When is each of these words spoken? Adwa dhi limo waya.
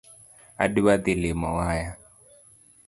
Adwa 0.63 0.93
dhi 1.03 1.13
limo 1.21 1.49
waya. 1.57 1.89